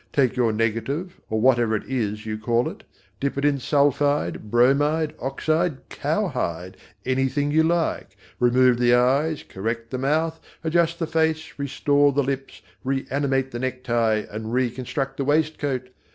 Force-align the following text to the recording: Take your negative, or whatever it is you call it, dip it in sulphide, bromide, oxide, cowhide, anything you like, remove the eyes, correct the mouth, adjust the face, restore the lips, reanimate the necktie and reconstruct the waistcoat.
Take 0.11 0.35
your 0.35 0.51
negative, 0.51 1.21
or 1.29 1.39
whatever 1.39 1.75
it 1.75 1.85
is 1.87 2.25
you 2.25 2.35
call 2.39 2.67
it, 2.67 2.83
dip 3.19 3.37
it 3.37 3.45
in 3.45 3.59
sulphide, 3.59 4.49
bromide, 4.49 5.13
oxide, 5.21 5.89
cowhide, 5.89 6.75
anything 7.05 7.51
you 7.51 7.61
like, 7.61 8.17
remove 8.39 8.79
the 8.79 8.95
eyes, 8.95 9.43
correct 9.47 9.91
the 9.91 9.99
mouth, 9.99 10.39
adjust 10.63 10.97
the 10.97 11.05
face, 11.05 11.53
restore 11.59 12.11
the 12.13 12.23
lips, 12.23 12.63
reanimate 12.83 13.51
the 13.51 13.59
necktie 13.59 14.23
and 14.31 14.51
reconstruct 14.51 15.17
the 15.17 15.23
waistcoat. 15.23 15.91